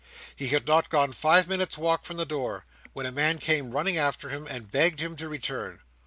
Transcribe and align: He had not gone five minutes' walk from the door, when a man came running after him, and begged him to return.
He 0.35 0.47
had 0.47 0.65
not 0.65 0.89
gone 0.89 1.11
five 1.11 1.47
minutes' 1.47 1.77
walk 1.77 2.05
from 2.05 2.17
the 2.17 2.25
door, 2.25 2.65
when 2.93 3.05
a 3.05 3.11
man 3.11 3.37
came 3.37 3.69
running 3.69 3.99
after 3.99 4.29
him, 4.29 4.47
and 4.47 4.71
begged 4.71 4.99
him 4.99 5.15
to 5.17 5.29
return. 5.29 5.79